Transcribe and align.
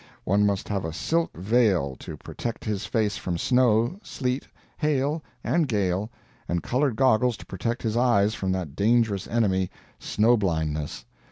One 0.23 0.47
must 0.47 0.67
have 0.69 0.83
a 0.83 0.93
silk 0.93 1.37
veil, 1.37 1.95
to 1.97 2.17
protect 2.17 2.65
his 2.65 2.87
face 2.87 3.17
from 3.17 3.37
snow, 3.37 3.99
sleet, 4.01 4.47
hail 4.79 5.21
and 5.43 5.67
gale, 5.67 6.09
and 6.47 6.63
colored 6.63 6.95
goggles 6.95 7.37
to 7.37 7.45
protect 7.45 7.83
his 7.83 7.95
eyes 7.95 8.33
from 8.33 8.51
that 8.53 8.75
dangerous 8.75 9.27
enemy, 9.27 9.69
snow 9.99 10.37
blindness. 10.37 11.05